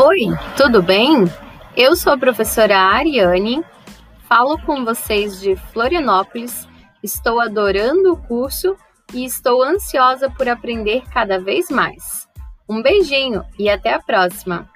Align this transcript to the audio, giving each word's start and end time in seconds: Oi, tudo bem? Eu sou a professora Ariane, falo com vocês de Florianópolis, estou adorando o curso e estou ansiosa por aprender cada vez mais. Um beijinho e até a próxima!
Oi, 0.00 0.28
tudo 0.56 0.80
bem? 0.80 1.24
Eu 1.76 1.96
sou 1.96 2.12
a 2.12 2.16
professora 2.16 2.78
Ariane, 2.78 3.64
falo 4.28 4.56
com 4.62 4.84
vocês 4.84 5.40
de 5.40 5.56
Florianópolis, 5.56 6.68
estou 7.02 7.40
adorando 7.40 8.12
o 8.12 8.16
curso 8.16 8.76
e 9.12 9.24
estou 9.24 9.60
ansiosa 9.60 10.30
por 10.30 10.48
aprender 10.48 11.02
cada 11.12 11.40
vez 11.40 11.68
mais. 11.68 12.28
Um 12.68 12.80
beijinho 12.80 13.44
e 13.58 13.68
até 13.68 13.92
a 13.92 13.98
próxima! 13.98 14.70